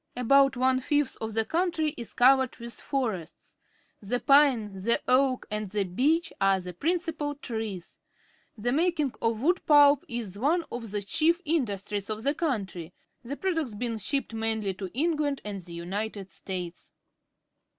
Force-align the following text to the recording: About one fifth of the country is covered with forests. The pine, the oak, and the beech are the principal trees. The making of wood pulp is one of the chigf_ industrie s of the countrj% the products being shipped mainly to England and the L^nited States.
About 0.17 0.57
one 0.57 0.79
fifth 0.79 1.15
of 1.21 1.35
the 1.35 1.45
country 1.45 1.93
is 1.95 2.15
covered 2.15 2.57
with 2.57 2.73
forests. 2.73 3.55
The 4.01 4.19
pine, 4.19 4.73
the 4.81 4.99
oak, 5.07 5.45
and 5.51 5.69
the 5.69 5.83
beech 5.83 6.33
are 6.41 6.59
the 6.59 6.73
principal 6.73 7.35
trees. 7.35 7.99
The 8.57 8.71
making 8.71 9.13
of 9.21 9.43
wood 9.43 9.63
pulp 9.67 10.03
is 10.07 10.39
one 10.39 10.65
of 10.71 10.89
the 10.89 11.01
chigf_ 11.03 11.35
industrie 11.45 11.97
s 11.99 12.09
of 12.09 12.23
the 12.23 12.33
countrj% 12.33 12.91
the 13.23 13.37
products 13.37 13.75
being 13.75 13.99
shipped 13.99 14.33
mainly 14.33 14.73
to 14.73 14.89
England 14.95 15.39
and 15.45 15.61
the 15.61 15.77
L^nited 15.77 16.31
States. 16.31 16.91